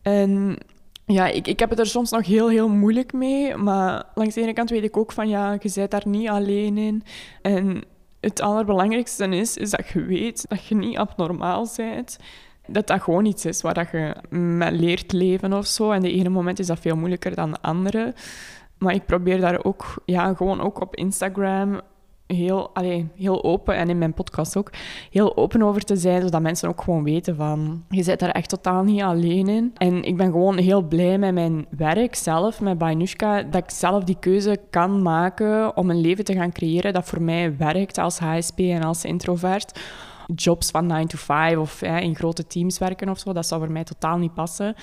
En 0.03 0.59
ja, 1.07 1.27
ik, 1.27 1.47
ik 1.47 1.59
heb 1.59 1.71
het 1.71 1.79
er 1.79 1.87
soms 1.87 2.11
nog 2.11 2.27
heel, 2.27 2.49
heel 2.49 2.69
moeilijk 2.69 3.13
mee. 3.13 3.57
Maar 3.57 4.05
langs 4.15 4.35
de 4.35 4.41
ene 4.41 4.53
kant 4.53 4.71
weet 4.71 4.85
ik 4.85 4.97
ook 4.97 5.13
van, 5.13 5.29
ja, 5.29 5.53
je 5.61 5.71
bent 5.75 5.91
daar 5.91 6.09
niet 6.09 6.29
alleen 6.29 6.79
in. 6.79 7.03
En 7.43 7.85
het 8.21 8.41
allerbelangrijkste 8.41 9.29
is, 9.29 9.57
is 9.57 9.71
dat 9.71 9.89
je 9.89 10.03
weet 10.03 10.45
dat 10.49 10.67
je 10.67 10.75
niet 10.75 10.97
abnormaal 10.97 11.69
bent. 11.77 12.19
Dat 12.67 12.87
dat 12.87 13.03
gewoon 13.03 13.25
iets 13.25 13.45
is 13.45 13.61
waar 13.61 13.75
dat 13.75 13.91
je 13.91 14.15
met 14.37 14.73
leert 14.73 15.13
leven 15.13 15.53
of 15.53 15.67
zo. 15.67 15.91
En 15.91 16.03
de 16.03 16.13
ene 16.13 16.29
moment 16.29 16.59
is 16.59 16.67
dat 16.67 16.79
veel 16.79 16.97
moeilijker 16.97 17.35
dan 17.35 17.51
de 17.51 17.61
andere. 17.61 18.15
Maar 18.79 18.95
ik 18.95 19.07
probeer 19.07 19.41
daar 19.41 19.65
ook, 19.65 20.03
ja, 20.05 20.35
gewoon 20.35 20.61
ook 20.61 20.81
op 20.81 20.97
Instagram 20.97 21.81
heel, 22.37 22.71
allee, 22.75 23.09
heel 23.17 23.45
open 23.45 23.77
en 23.77 23.89
in 23.89 23.99
mijn 23.99 24.15
podcast 24.15 24.57
ook 24.57 24.71
heel 25.11 25.37
open 25.37 25.63
over 25.63 25.85
te 25.85 25.97
zijn, 25.97 26.23
zodat 26.23 26.41
mensen 26.41 26.69
ook 26.69 26.83
gewoon 26.83 27.05
weten 27.05 27.37
van 27.37 27.85
je 27.89 28.03
zit 28.03 28.19
daar 28.19 28.31
echt 28.31 28.49
totaal 28.49 28.83
niet 28.83 29.03
alleen 29.03 29.49
in. 29.49 29.71
En 29.75 30.03
ik 30.05 30.17
ben 30.17 30.31
gewoon 30.31 30.59
heel 30.59 30.83
blij 30.83 31.19
met 31.19 31.35
mijn 31.35 31.67
werk 31.71 32.15
zelf, 32.15 32.61
met 32.61 32.79
Bainushka, 32.79 33.43
dat 33.43 33.63
ik 33.63 33.71
zelf 33.71 34.05
die 34.05 34.17
keuze 34.21 34.61
kan 34.71 35.03
maken 35.03 35.77
om 35.77 35.91
een 35.91 36.01
leven 36.01 36.25
te 36.25 36.35
gaan 36.35 36.53
creëren 36.53 36.93
dat 36.93 37.09
voor 37.09 37.23
mij 37.23 37.57
werkt 37.57 37.99
als 37.99 38.19
HSP 38.19 38.59
en 38.59 38.83
als 38.83 39.05
introvert. 39.05 39.81
Jobs 40.35 40.71
van 40.71 40.87
9 40.87 41.09
to 41.09 41.19
5 41.19 41.57
of 41.57 41.83
in 41.83 42.17
grote 42.17 42.47
teams 42.47 42.79
werken 42.79 43.09
of 43.09 43.19
zo, 43.19 43.33
dat 43.33 43.47
zou 43.47 43.61
voor 43.61 43.73
mij 43.73 43.85
totaal 43.85 44.19
niet 44.19 44.35
passen. 44.35 44.75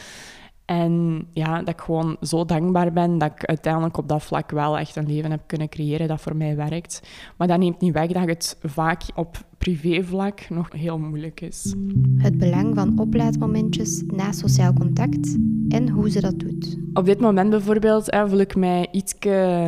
En 0.65 1.25
ja, 1.31 1.59
dat 1.59 1.69
ik 1.69 1.81
gewoon 1.81 2.17
zo 2.21 2.45
dankbaar 2.45 2.93
ben 2.93 3.17
dat 3.17 3.31
ik 3.31 3.45
uiteindelijk 3.45 3.97
op 3.97 4.09
dat 4.09 4.23
vlak 4.23 4.51
wel 4.51 4.77
echt 4.77 4.95
een 4.95 5.07
leven 5.07 5.31
heb 5.31 5.41
kunnen 5.45 5.69
creëren 5.69 6.07
dat 6.07 6.21
voor 6.21 6.35
mij 6.35 6.55
werkt. 6.55 7.01
Maar 7.37 7.47
dat 7.47 7.59
neemt 7.59 7.81
niet 7.81 7.93
weg 7.93 8.11
dat 8.11 8.27
het 8.27 8.57
vaak 8.63 9.01
op 9.15 9.37
privévlak 9.57 10.49
nog 10.49 10.71
heel 10.71 10.97
moeilijk 10.97 11.41
is. 11.41 11.75
Het 12.17 12.37
belang 12.37 12.75
van 12.75 12.99
oplaadmomentjes 12.99 14.03
na 14.07 14.31
sociaal 14.31 14.73
contact 14.73 15.37
en 15.69 15.89
hoe 15.89 16.09
ze 16.09 16.21
dat 16.21 16.39
doet. 16.39 16.77
Op 16.93 17.05
dit 17.05 17.19
moment 17.19 17.49
bijvoorbeeld 17.49 18.11
hè, 18.11 18.29
voel 18.29 18.39
ik 18.39 18.55
mij 18.55 18.87
iets 18.91 19.13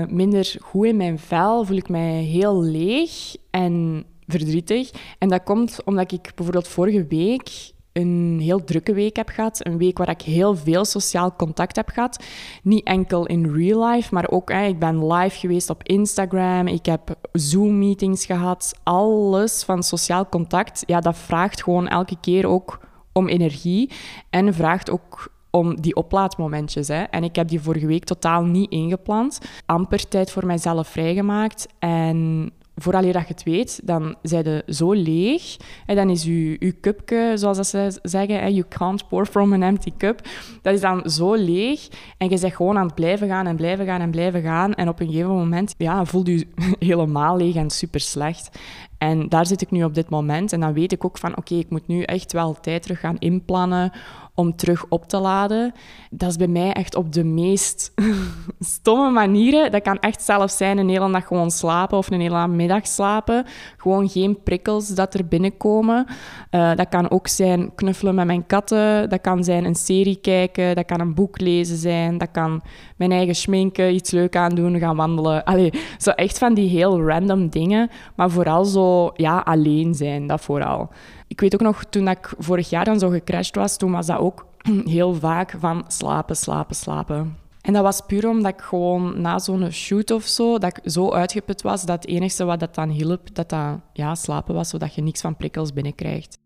minder 0.10 0.56
goed 0.60 0.86
in 0.86 0.98
mijn 0.98 1.20
vel, 1.20 1.66
voel 1.66 1.77
ik 1.77 1.89
mij 1.89 2.24
heel 2.24 2.63
leeg 2.63 3.36
en 3.50 4.04
verdrietig. 4.27 4.92
En 5.18 5.30
dat 5.30 5.44
komt 5.44 5.84
omdat 5.86 6.12
ik 6.12 6.32
bijvoorbeeld 6.36 6.68
vorige 6.68 7.06
week 7.06 7.75
een 7.98 8.39
heel 8.42 8.63
drukke 8.63 8.94
week 8.94 9.16
heb 9.16 9.30
gehad. 9.30 9.66
Een 9.66 9.77
week 9.77 9.98
waar 9.98 10.10
ik 10.10 10.22
heel 10.22 10.56
veel 10.56 10.86
sociaal 10.86 11.36
contact 11.36 11.75
heb 11.75 11.89
gehad. 11.89 12.24
Niet 12.63 12.86
enkel 12.86 13.25
in 13.25 13.54
real 13.54 13.88
life, 13.88 14.13
maar 14.13 14.30
ook 14.30 14.50
ik 14.50 14.80
ben 14.80 15.13
live 15.13 15.39
geweest 15.39 15.70
op 15.70 15.84
Instagram. 15.84 16.68
Ik 16.68 16.86
heb 16.86 17.16
Zoom-meetings 17.32 18.25
gehad. 18.25 18.74
Alles 18.84 19.63
van 19.63 19.84
sociaal 19.84 20.30
contact, 20.30 20.84
ja, 20.86 21.00
dat 21.00 21.18
vraagt 21.18 21.63
gewoon 21.63 21.88
elke 21.88 22.16
keer 22.22 22.48
ook 22.48 22.80
om 23.13 23.27
energie. 23.27 23.92
En 24.30 24.54
vraagt 24.54 24.89
ook 24.89 25.36
om 25.50 25.82
die 25.82 25.96
oplaadmomentjes. 25.96 26.88
Hè. 26.88 27.04
En 27.04 27.24
ik 27.24 27.36
heb 27.36 27.48
die 27.48 27.62
vorige 27.62 27.88
week 27.88 28.04
totaal 28.04 28.44
niet 28.44 28.72
ingepland. 28.72 29.39
Amper 29.66 30.08
tijd 30.08 30.32
voor 30.32 30.46
mijzelf 30.46 30.88
vrijgemaakt. 30.88 31.68
En 31.80 32.51
vooraleer 32.79 33.13
dat 33.13 33.22
je 33.22 33.34
het 33.34 33.43
weet, 33.43 33.81
dan 33.84 34.15
zijn 34.22 34.43
je 34.43 34.63
zo 34.74 34.91
leeg. 34.91 35.57
En 35.86 35.96
dan 35.96 36.10
is 36.10 36.24
je, 36.24 36.50
je 36.60 36.79
cupje, 36.79 37.31
zoals 37.36 37.69
ze 37.69 38.00
zeggen, 38.01 38.53
you 38.53 38.65
can't 38.69 39.07
pour 39.07 39.25
from 39.25 39.53
an 39.53 39.63
empty 39.63 39.91
cup. 39.98 40.22
Dat 40.62 40.74
is 40.74 40.81
dan 40.81 41.10
zo 41.10 41.34
leeg. 41.34 41.88
En 42.17 42.29
je 42.29 42.38
zegt 42.38 42.55
gewoon 42.55 42.77
aan 42.77 42.86
het 42.86 42.96
blijven 42.96 43.27
gaan 43.27 43.48
en 43.48 43.55
blijven 43.55 43.86
gaan 43.86 44.01
en 44.01 44.12
blijven 44.12 44.41
gaan. 44.41 44.74
En 44.74 44.88
op 44.89 45.00
een 45.00 45.07
gegeven 45.07 45.36
moment 45.36 45.75
ja, 45.77 46.05
voelt 46.05 46.27
je 46.27 46.48
helemaal 46.79 47.38
leeg 47.38 47.55
en 47.55 47.69
super 47.69 48.00
slecht. 48.00 48.60
En 48.98 49.29
daar 49.29 49.46
zit 49.46 49.62
ik 49.62 49.72
nu 49.72 49.84
op 49.84 49.93
dit 49.93 50.10
moment. 50.10 50.53
En 50.53 50.60
dan 50.60 50.74
weet 50.74 50.91
ik 50.91 51.05
ook 51.05 51.17
van, 51.17 51.38
oké, 51.38 51.55
ik 51.55 51.69
moet 51.69 51.88
nu 51.88 52.01
echt 52.01 52.34
wel 52.34 52.53
tijd 52.62 52.81
terug 52.81 53.00
gaan 53.00 53.17
inplannen 53.19 53.91
om 54.38 54.56
terug 54.56 54.86
op 54.89 55.08
te 55.08 55.17
laden. 55.20 55.72
Dat 56.10 56.29
is 56.29 56.36
bij 56.36 56.48
mij 56.48 56.74
echt 56.74 56.96
op 56.96 57.13
de 57.13 57.24
meest 57.24 57.94
stomme 58.60 59.10
manieren. 59.10 59.72
Dat 59.72 59.82
kan 59.82 60.00
echt 60.00 60.22
zelfs 60.22 60.58
zijn 60.58 60.77
een 60.77 60.89
hele 60.89 61.12
dag 61.12 61.27
gewoon 61.27 61.51
slapen 61.51 61.98
of 61.98 62.12
een 62.12 62.22
hele 62.22 62.48
middag 62.48 62.88
slapen. 62.88 63.46
Gewoon 63.77 64.10
geen 64.10 64.44
prikkels 64.44 64.88
dat 64.88 65.13
er 65.13 65.27
binnenkomen. 65.27 66.06
Uh, 66.51 66.75
dat 66.75 66.89
kan 66.89 67.10
ook 67.10 67.27
zijn 67.27 67.75
knuffelen 67.75 68.15
met 68.15 68.25
mijn 68.25 68.46
katten. 68.46 69.10
Dat 69.10 69.22
kan 69.22 69.44
zijn 69.44 69.65
een 69.65 69.75
serie 69.75 70.20
kijken. 70.22 70.75
Dat 70.75 70.86
kan 70.86 71.00
een 71.00 71.13
boek 71.13 71.39
lezen 71.39 71.77
zijn. 71.77 72.17
Dat 72.17 72.32
kan 72.32 72.62
mijn 72.98 73.12
eigen 73.12 73.36
schminken, 73.36 73.94
iets 73.94 74.12
leuk 74.12 74.36
aandoen, 74.36 74.80
gaan 74.80 74.96
wandelen. 74.96 75.44
Allee, 75.44 75.74
zo 75.98 76.10
echt 76.10 76.38
van 76.38 76.54
die 76.54 76.70
heel 76.70 77.01
random 77.01 77.50
dingen. 77.50 77.89
Maar 78.16 78.30
vooral 78.30 78.66
zo, 78.66 79.12
ja, 79.13 79.38
alleen 79.39 79.94
zijn, 79.94 80.27
dat 80.27 80.42
vooral. 80.42 80.89
Ik 81.27 81.42
weet 81.42 81.54
ook 81.54 81.62
nog, 81.62 81.84
toen 81.84 82.08
ik 82.08 82.34
vorig 82.38 82.70
jaar 82.70 82.86
dan 82.86 83.00
zo 83.00 83.10
gecrashed 83.10 83.56
was, 83.56 83.77
toen 83.77 83.92
was 83.92 84.06
dat 84.06 84.18
ook 84.18 84.46
heel 84.86 85.13
vaak 85.13 85.56
van 85.60 85.84
slapen, 85.88 86.36
slapen, 86.36 86.75
slapen. 86.75 87.36
En 87.62 87.74
dat 87.74 87.84
was 87.84 88.01
puur 88.08 88.30
omdat 88.30 88.54
ik 88.54 88.62
gewoon 88.62 89.22
na 89.22 89.39
zo'n 89.39 89.72
shoot 89.72 90.12
of 90.12 90.24
zo, 90.24 90.58
dat 90.58 90.77
ik 90.77 90.92
zo 90.92 91.12
uitgeput 91.12 91.62
was, 91.62 91.86
dat 91.86 92.01
het 92.01 92.12
enige 92.12 92.46
wat 92.46 92.60
dat 92.60 92.75
dan 92.75 92.89
hielp, 92.89 93.36
dat 93.36 93.50
dat 93.50 93.80
ja, 93.94 94.16
slapen 94.16 94.56
was, 94.56 94.70
zodat 94.70 94.96
je 94.96 95.01
niks 95.01 95.22
van 95.22 95.36
prikkels 95.36 95.74
binnenkrijgt. 95.74 96.38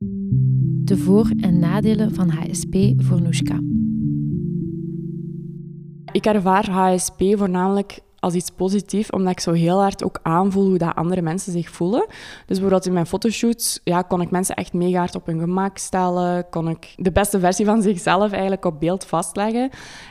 De 0.83 0.97
voor- 0.97 1.33
en 1.41 1.59
nadelen 1.59 2.13
van 2.13 2.29
HSP 2.29 2.75
voor 2.97 3.21
Noeska. 3.21 3.59
Ik 6.11 6.25
ervaar 6.25 6.69
HSP 6.69 7.21
voornamelijk 7.37 7.99
als 8.19 8.33
iets 8.33 8.49
positiefs, 8.49 9.09
omdat 9.09 9.31
ik 9.31 9.39
zo 9.39 9.51
heel 9.51 9.81
hard 9.81 10.03
ook 10.03 10.19
aanvoel 10.21 10.67
hoe 10.67 10.77
dat 10.77 10.95
andere 10.95 11.21
mensen 11.21 11.51
zich 11.51 11.69
voelen. 11.69 12.05
Dus 12.07 12.45
bijvoorbeeld 12.45 12.85
in 12.85 12.93
mijn 12.93 13.05
fotoshoots 13.05 13.79
ja, 13.83 14.01
kon 14.01 14.21
ik 14.21 14.31
mensen 14.31 14.55
echt 14.55 14.73
mega 14.73 14.97
hard 14.97 15.15
op 15.15 15.25
hun 15.25 15.39
gemak 15.39 15.77
stellen, 15.77 16.49
kon 16.49 16.69
ik 16.69 16.93
de 16.95 17.11
beste 17.11 17.39
versie 17.39 17.65
van 17.65 17.81
zichzelf 17.81 18.31
eigenlijk 18.31 18.65
op 18.65 18.79
beeld 18.79 19.05
vastleggen. 19.05 19.69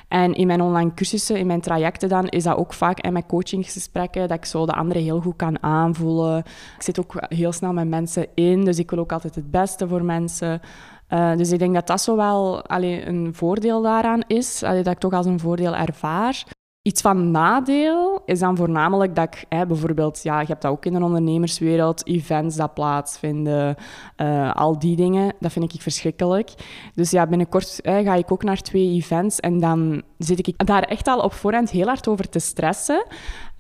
En 0.09 0.35
in 0.35 0.47
mijn 0.47 0.61
online 0.61 0.95
cursussen, 0.95 1.39
in 1.39 1.47
mijn 1.47 1.61
trajecten 1.61 2.09
dan, 2.09 2.29
is 2.29 2.43
dat 2.43 2.57
ook 2.57 2.73
vaak 2.73 3.01
in 3.01 3.13
mijn 3.13 3.27
coachingsgesprekken, 3.27 4.29
dat 4.29 4.37
ik 4.37 4.45
zo 4.45 4.67
de 4.67 4.75
anderen 4.75 5.03
heel 5.03 5.21
goed 5.21 5.37
kan 5.37 5.63
aanvoelen. 5.63 6.39
Ik 6.77 6.83
zit 6.83 7.01
ook 7.01 7.15
heel 7.19 7.53
snel 7.53 7.73
met 7.73 7.89
mensen 7.89 8.27
in, 8.35 8.65
dus 8.65 8.79
ik 8.79 8.91
wil 8.91 8.99
ook 8.99 9.13
altijd 9.13 9.35
het 9.35 9.51
beste 9.51 9.89
voor 9.89 10.05
mensen. 10.05 10.61
Uh, 11.11 11.37
dus 11.37 11.53
ik 11.53 11.59
denk 11.59 11.75
dat 11.75 11.87
dat 11.87 12.01
zo 12.01 12.17
wel 12.17 12.63
een 12.67 13.35
voordeel 13.35 13.83
daaraan 13.83 14.23
is, 14.27 14.59
dat 14.59 14.87
ik 14.87 14.99
toch 14.99 15.13
als 15.13 15.27
een 15.27 15.41
voordeel 15.41 15.75
ervaar. 15.75 16.45
Iets 16.83 17.01
van 17.01 17.31
nadeel 17.31 18.23
is 18.25 18.39
dan 18.39 18.57
voornamelijk 18.57 19.15
dat 19.15 19.25
ik 19.25 19.45
hè, 19.49 19.67
bijvoorbeeld, 19.67 20.23
ja, 20.23 20.41
je 20.41 20.47
hebt 20.47 20.63
dat 20.63 20.71
ook 20.71 20.85
in 20.85 20.93
de 20.93 21.05
ondernemerswereld, 21.05 22.07
events 22.07 22.57
dat 22.57 22.75
plaatsvinden, 22.75 23.77
uh, 24.17 24.55
al 24.55 24.79
die 24.79 24.97
dingen, 24.97 25.35
dat 25.41 25.53
vind 25.53 25.75
ik 25.75 25.83
verschrikkelijk. 25.83 26.51
Dus 26.95 27.11
ja, 27.11 27.27
binnenkort 27.27 27.79
hè, 27.83 28.03
ga 28.03 28.15
ik 28.15 28.33
ook 28.33 28.43
naar 28.43 28.61
twee 28.61 28.91
events 28.91 29.41
en 29.41 29.61
dan 29.61 30.03
zit 30.19 30.47
ik 30.47 30.67
daar 30.67 30.83
echt 30.83 31.09
al 31.09 31.21
op 31.21 31.33
voorhand 31.33 31.71
heel 31.71 31.87
hard 31.87 32.09
over 32.09 32.29
te 32.29 32.39
stressen. 32.39 33.07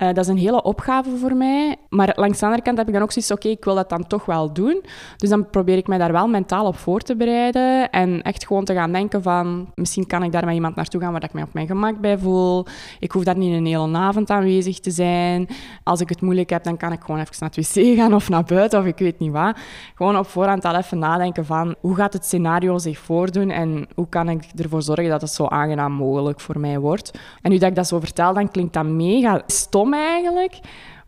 Uh, 0.02 0.08
dat 0.08 0.16
is 0.16 0.28
een 0.28 0.38
hele 0.38 0.62
opgave 0.62 1.16
voor 1.16 1.36
mij. 1.36 1.76
Maar 1.88 2.12
langs 2.16 2.38
de 2.38 2.44
andere 2.44 2.62
kant 2.62 2.78
heb 2.78 2.86
ik 2.86 2.92
dan 2.92 3.02
ook 3.02 3.12
zoiets 3.12 3.32
oké, 3.32 3.48
ik 3.48 3.64
wil 3.64 3.74
dat 3.74 3.88
dan 3.88 4.06
toch 4.06 4.24
wel 4.24 4.52
doen. 4.52 4.82
Dus 5.16 5.28
dan 5.28 5.50
probeer 5.50 5.76
ik 5.76 5.86
mij 5.86 5.98
daar 5.98 6.12
wel 6.12 6.28
mentaal 6.28 6.66
op 6.66 6.76
voor 6.76 7.00
te 7.00 7.16
bereiden. 7.16 7.90
En 7.90 8.22
echt 8.22 8.46
gewoon 8.46 8.64
te 8.64 8.74
gaan 8.74 8.92
denken 8.92 9.22
van, 9.22 9.72
misschien 9.74 10.06
kan 10.06 10.22
ik 10.22 10.32
daar 10.32 10.44
met 10.44 10.54
iemand 10.54 10.74
naartoe 10.74 11.00
gaan 11.00 11.12
waar 11.12 11.24
ik 11.24 11.32
mij 11.32 11.42
op 11.42 11.52
mijn 11.52 11.66
gemak 11.66 12.00
bij 12.00 12.18
voel. 12.18 12.66
Ik 12.98 13.12
hoef 13.12 13.24
daar 13.24 13.36
niet 13.36 13.54
een 13.54 13.66
hele 13.66 13.96
avond 13.96 14.30
aanwezig 14.30 14.80
te 14.80 14.90
zijn. 14.90 15.48
Als 15.84 16.00
ik 16.00 16.08
het 16.08 16.20
moeilijk 16.20 16.50
heb, 16.50 16.64
dan 16.64 16.76
kan 16.76 16.92
ik 16.92 17.00
gewoon 17.00 17.20
even 17.20 17.36
naar 17.38 17.50
het 17.54 17.74
wc 17.74 17.96
gaan 17.96 18.14
of 18.14 18.28
naar 18.28 18.44
buiten 18.44 18.80
of 18.80 18.86
ik 18.86 18.98
weet 18.98 19.18
niet 19.18 19.32
wat. 19.32 19.56
Gewoon 19.94 20.18
op 20.18 20.26
voorhand 20.26 20.64
al 20.64 20.76
even 20.76 20.98
nadenken 20.98 21.44
van, 21.44 21.74
hoe 21.80 21.94
gaat 21.94 22.12
het 22.12 22.24
scenario 22.24 22.78
zich 22.78 22.98
voordoen 22.98 23.50
en 23.50 23.86
hoe 23.94 24.08
kan 24.08 24.28
ik 24.28 24.44
ervoor 24.56 24.82
zorgen 24.82 25.08
dat 25.08 25.20
het 25.20 25.30
zo 25.30 25.46
aangenaam 25.46 25.92
mogelijk 25.92 26.40
voor 26.40 26.60
mij 26.60 26.78
wordt. 26.78 27.18
En 27.42 27.50
nu 27.50 27.58
dat 27.58 27.68
ik 27.68 27.74
dat 27.74 27.86
zo 27.86 28.00
vertel, 28.00 28.34
dan 28.34 28.50
klinkt 28.50 28.72
dat 28.72 28.84
mega 28.84 29.42
stom 29.46 29.89
eigenlijk. 29.98 30.58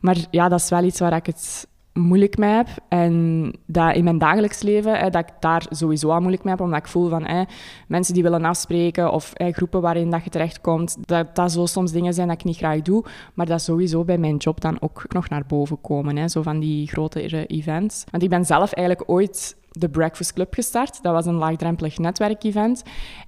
Maar 0.01 0.17
ja, 0.31 0.49
dat 0.49 0.61
is 0.61 0.69
wel 0.69 0.85
iets 0.85 1.01
waar 1.01 1.17
ik 1.17 1.27
het 1.27 1.67
moeilijk 1.93 2.39
mee 2.39 2.51
heb. 2.51 2.69
En 2.89 3.55
dat 3.67 3.95
in 3.95 4.05
mijn 4.05 4.19
dagelijks 4.19 4.62
leven, 4.62 4.99
hè, 4.99 5.11
dat 5.11 5.29
ik 5.29 5.35
daar 5.41 5.67
sowieso 5.71 6.11
al 6.11 6.19
moeilijk 6.21 6.45
mee 6.45 6.55
heb, 6.55 6.62
omdat 6.62 6.79
ik 6.79 6.87
voel 6.87 7.09
van 7.09 7.25
hè, 7.25 7.43
mensen 7.89 8.15
die 8.15 8.23
willen 8.23 8.45
afspreken 8.45 9.12
of 9.12 9.31
hè, 9.35 9.53
groepen 9.53 9.81
waarin 9.81 10.11
dat 10.11 10.25
je 10.25 10.31
terechtkomt, 10.31 10.97
dat 11.01 11.35
dat 11.37 11.53
zo 11.53 11.67
soms 11.67 11.93
dingen 11.93 12.15
zijn 12.15 12.29
dat 12.29 12.39
ik 12.39 12.45
niet 12.45 12.57
graag 12.57 12.83
doe, 12.83 13.05
maar 13.35 13.47
dat 13.47 13.62
sowieso 13.62 14.05
bij 14.05 14.19
mijn 14.19 14.37
job 14.37 14.61
dan 14.61 14.77
ook 14.81 15.05
nog 15.09 15.29
naar 15.29 15.45
boven 15.47 15.81
komen, 15.81 16.17
hè, 16.17 16.29
zo 16.29 16.43
van 16.43 16.59
die 16.61 16.89
grotere 16.89 17.47
events. 17.47 18.05
Want 18.11 18.23
ik 18.23 18.29
ben 18.29 18.45
zelf 18.45 18.73
eigenlijk 18.73 19.11
ooit 19.11 19.57
de 19.71 19.89
Breakfast 19.89 20.33
Club 20.33 20.55
gestart. 20.55 21.03
Dat 21.03 21.12
was 21.12 21.27
een 21.27 21.35
laagdrempelig 21.35 21.99
netwerkevent. 21.99 22.83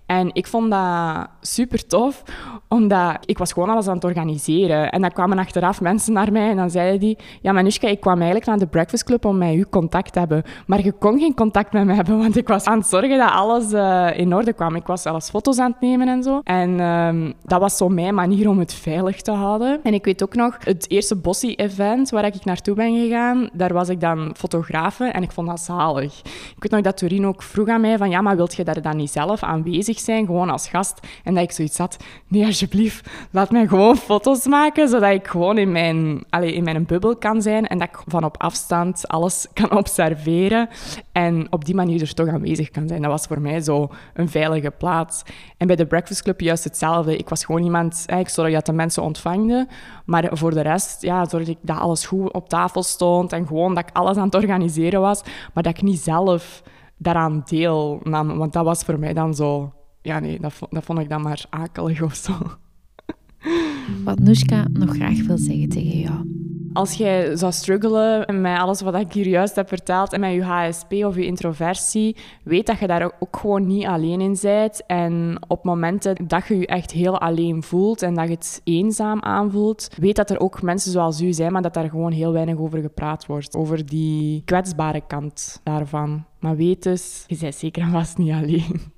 En 0.07 0.31
ik 0.33 0.47
vond 0.47 0.71
dat 0.71 1.27
super 1.41 1.87
tof, 1.87 2.23
omdat 2.69 3.17
ik 3.25 3.39
was 3.39 3.53
gewoon 3.53 3.69
alles 3.69 3.89
aan 3.89 3.95
het 3.95 4.05
organiseren. 4.05 4.91
En 4.91 5.01
dan 5.01 5.11
kwamen 5.11 5.39
achteraf 5.39 5.81
mensen 5.81 6.13
naar 6.13 6.33
mij 6.33 6.51
en 6.51 6.57
dan 6.57 6.71
zeiden 6.71 7.01
die... 7.01 7.19
Ja, 7.41 7.53
Manushka, 7.53 7.89
ik 7.89 8.01
kwam 8.01 8.17
eigenlijk 8.17 8.47
naar 8.47 8.59
de 8.59 8.67
Breakfast 8.67 9.05
Club 9.05 9.25
om 9.25 9.39
met 9.39 9.55
u 9.55 9.65
contact 9.71 10.13
te 10.13 10.19
hebben. 10.19 10.43
Maar 10.67 10.85
je 10.85 10.93
kon 10.93 11.19
geen 11.19 11.35
contact 11.35 11.73
met 11.73 11.85
me 11.85 11.95
hebben, 11.95 12.19
want 12.19 12.37
ik 12.37 12.49
was 12.49 12.65
aan 12.65 12.79
het 12.79 12.87
zorgen 12.87 13.19
dat 13.19 13.31
alles 13.31 13.73
uh, 13.73 14.19
in 14.19 14.35
orde 14.35 14.53
kwam. 14.53 14.75
Ik 14.75 14.87
was 14.87 15.03
zelfs 15.03 15.31
foto's 15.31 15.59
aan 15.59 15.71
het 15.71 15.81
nemen 15.81 16.09
en 16.09 16.23
zo. 16.23 16.41
En 16.45 16.81
um, 16.81 17.35
dat 17.43 17.61
was 17.61 17.77
zo 17.77 17.89
mijn 17.89 18.15
manier 18.15 18.49
om 18.49 18.59
het 18.59 18.75
veilig 18.75 19.23
te 19.23 19.31
houden. 19.31 19.81
En 19.83 19.95
ik 19.95 20.05
weet 20.05 20.23
ook 20.23 20.35
nog, 20.35 20.57
het 20.65 20.91
eerste 20.91 21.17
Bossie-event 21.17 22.11
waar 22.11 22.25
ik 22.25 22.45
naartoe 22.45 22.75
ben 22.75 22.95
gegaan, 22.95 23.49
daar 23.53 23.73
was 23.73 23.89
ik 23.89 24.01
dan 24.01 24.35
fotografe 24.37 25.05
en 25.05 25.23
ik 25.23 25.33
vond 25.33 25.49
dat 25.49 25.61
zalig. 25.61 26.21
Ik 26.57 26.63
weet 26.63 26.71
nog 26.71 26.81
dat 26.81 26.97
Torino 26.97 27.29
ook 27.29 27.43
vroeg 27.43 27.69
aan 27.69 27.81
mij 27.81 27.99
van... 27.99 28.11
Ja, 28.11 28.21
maar 28.21 28.37
wilt 28.37 28.55
je 28.55 28.65
daar 28.65 28.83
dan 28.83 28.97
niet 28.97 29.11
zelf 29.11 29.43
aanwezig 29.43 29.94
zijn, 29.99 30.27
gewoon 30.27 30.51
als 30.51 30.69
gast. 30.69 31.01
En 31.25 31.35
dat 31.35 31.43
ik 31.43 31.53
zoiets 31.53 31.79
had, 31.79 31.97
nee, 32.29 32.47
alsjeblieft, 32.47 33.09
laat 33.31 33.51
mij 33.51 33.67
gewoon 33.67 33.97
foto's 33.97 34.47
maken, 34.47 34.89
zodat 34.89 35.11
ik 35.11 35.27
gewoon 35.27 35.59
in 35.59 35.73
mijn, 35.73 36.25
allez, 36.31 36.53
in 36.53 36.65
mijn 36.65 36.87
bubbel 36.87 37.17
kan 37.17 37.43
zijn 37.43 37.67
en 37.67 37.79
dat 37.79 37.89
ik 37.89 38.03
van 38.07 38.25
op 38.25 38.43
afstand 38.43 39.09
alles 39.09 39.47
kan 39.53 39.71
observeren 39.77 40.69
en 41.13 41.47
op 41.51 41.65
die 41.65 41.75
manier 41.75 42.01
er 42.01 42.15
toch 42.15 42.29
aanwezig 42.29 42.71
kan 42.71 42.89
zijn. 42.89 43.03
Dat 43.03 43.11
was 43.11 43.27
voor 43.27 43.41
mij 43.41 43.61
zo 43.61 43.89
een 44.15 44.29
veilige 44.29 44.71
plaats. 44.71 45.23
En 45.57 45.67
bij 45.67 45.77
de 45.77 45.87
Breakfast 45.87 46.23
Club 46.23 46.41
juist 46.41 46.65
hetzelfde. 46.65 47.17
Ik 47.17 47.29
was 47.29 47.45
gewoon 47.45 47.63
iemand, 47.63 48.05
ik 48.07 48.29
zorgde 48.29 48.55
dat 48.55 48.67
de 48.67 48.73
mensen 48.73 49.03
ontvangden, 49.03 49.69
maar 50.05 50.29
voor 50.33 50.51
de 50.51 50.61
rest 50.61 51.03
ja, 51.03 51.29
zorgde 51.29 51.51
ik 51.51 51.59
dat 51.61 51.79
alles 51.79 52.07
goed 52.07 52.33
op 52.33 52.49
tafel 52.49 52.83
stond 52.83 53.33
en 53.33 53.47
gewoon 53.47 53.75
dat 53.75 53.89
ik 53.89 53.97
alles 53.97 54.17
aan 54.17 54.25
het 54.25 54.35
organiseren 54.35 55.01
was, 55.01 55.23
maar 55.55 55.63
dat 55.63 55.77
ik 55.77 55.83
niet 55.83 56.01
zelf 56.01 56.63
daaraan 56.97 57.43
deelnam. 57.45 58.39
Want 58.39 58.53
dat 58.53 58.65
was 58.65 58.83
voor 58.83 58.99
mij 58.99 59.13
dan 59.13 59.35
zo 59.35 59.73
ja, 60.05 60.19
nee, 60.19 60.41
dat, 60.41 60.55
dat 60.71 60.85
vond 60.85 60.99
ik 60.99 61.09
dan 61.09 61.23
maar 61.23 61.45
akelig 61.51 62.03
of 62.03 62.15
zo. 62.15 62.33
Wat 64.05 64.19
Nushka 64.19 64.67
nog 64.73 64.95
graag 64.95 65.27
wil 65.27 65.39
zeggen 65.39 65.69
tegen 65.69 65.99
jou. 65.99 66.33
Als 66.73 66.95
jij 66.95 67.37
zou 67.37 67.53
struggelen 67.53 68.41
met 68.41 68.59
alles 68.59 68.81
wat 68.81 68.95
ik 68.95 69.13
hier 69.13 69.29
juist 69.29 69.57
heb 69.57 69.69
verteld 69.69 70.13
en 70.13 70.21
met 70.21 70.33
je 70.33 70.43
HSP 70.43 70.93
of 70.93 71.17
je 71.17 71.27
introversie, 71.27 72.17
weet 72.43 72.67
dat 72.67 72.79
je 72.79 72.87
daar 72.87 73.13
ook 73.19 73.37
gewoon 73.37 73.67
niet 73.67 73.87
alleen 73.87 74.21
in 74.21 74.37
bent. 74.43 74.87
En 74.87 75.37
op 75.49 75.65
momenten 75.65 76.27
dat 76.27 76.47
je 76.47 76.59
je 76.59 76.67
echt 76.67 76.91
heel 76.91 77.21
alleen 77.21 77.63
voelt 77.63 78.03
en 78.03 78.15
dat 78.15 78.25
je 78.25 78.35
het 78.35 78.61
eenzaam 78.65 79.23
aanvoelt, 79.23 79.89
weet 79.97 80.17
dat 80.17 80.31
er 80.31 80.41
ook 80.41 80.63
mensen 80.63 80.93
zoals 80.93 81.21
u 81.21 81.33
zijn, 81.33 81.53
maar 81.53 81.63
dat 81.63 81.75
daar 81.75 81.89
gewoon 81.89 82.13
heel 82.13 82.33
weinig 82.33 82.57
over 82.57 82.81
gepraat 82.81 83.27
wordt. 83.27 83.57
Over 83.57 83.87
die 83.87 84.43
kwetsbare 84.45 85.03
kant 85.07 85.61
daarvan. 85.63 86.25
Maar 86.41 86.57
weet 86.57 86.83
dus, 86.83 87.25
je 87.27 87.37
bent 87.41 87.55
zeker 87.55 87.83
en 87.83 87.91
vast 87.91 88.19
niet 88.19 88.33
alleen. 88.33 88.93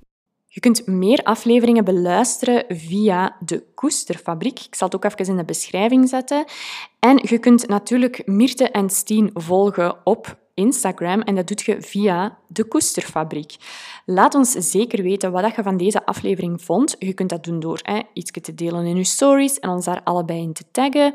Je 0.57 0.63
kunt 0.63 0.87
meer 0.87 1.23
afleveringen 1.23 1.85
beluisteren 1.85 2.65
via 2.69 3.37
de 3.41 3.65
Koesterfabriek. 3.75 4.61
Ik 4.61 4.75
zal 4.75 4.89
het 4.89 4.97
ook 4.97 5.05
even 5.05 5.27
in 5.27 5.37
de 5.37 5.45
beschrijving 5.45 6.09
zetten. 6.09 6.45
En 6.99 7.19
je 7.23 7.39
kunt 7.39 7.69
natuurlijk 7.69 8.27
Mirte 8.27 8.71
en 8.71 8.91
Stien 8.91 9.31
volgen 9.35 9.97
op 10.05 10.39
Instagram 10.55 11.21
en 11.21 11.35
dat 11.35 11.49
doet 11.49 11.63
je 11.63 11.83
via 11.83 12.39
de 12.47 12.65
Koesterfabriek. 12.65 13.57
Laat 14.05 14.35
ons 14.35 14.51
zeker 14.51 15.03
weten 15.03 15.33
wat 15.33 15.55
je 15.55 15.63
van 15.63 15.77
deze 15.77 16.07
aflevering 16.07 16.63
vond. 16.63 16.97
Je 16.99 17.13
kunt 17.13 17.31
dat 17.31 17.45
doen 17.45 17.61
door 17.61 17.79
hè, 17.83 18.01
iets 18.13 18.31
te 18.31 18.55
delen 18.55 18.87
in 18.87 18.97
je 18.97 19.05
stories 19.05 19.59
en 19.59 19.71
ons 19.71 19.85
daar 19.85 20.01
allebei 20.05 20.41
in 20.41 20.53
te 20.53 20.65
taggen 20.71 21.15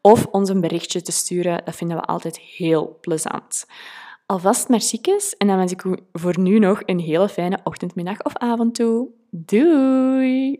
of 0.00 0.26
ons 0.26 0.48
een 0.48 0.60
berichtje 0.60 1.02
te 1.02 1.12
sturen. 1.12 1.64
Dat 1.64 1.76
vinden 1.76 1.96
we 1.96 2.02
altijd 2.02 2.38
heel 2.38 2.98
plezant. 3.00 3.66
Alvast 4.26 4.68
merciekes 4.68 5.36
en 5.36 5.46
dan 5.46 5.56
wens 5.56 5.72
ik 5.72 5.84
u 5.84 5.96
voor 6.12 6.38
nu 6.38 6.58
nog 6.58 6.82
een 6.84 6.98
hele 7.00 7.28
fijne 7.28 7.60
ochtend, 7.64 7.94
middag 7.94 8.22
of 8.22 8.36
avond 8.36 8.74
toe. 8.74 9.08
Doei! 9.30 10.58